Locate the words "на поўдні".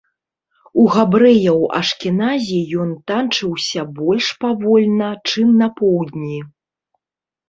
5.61-6.39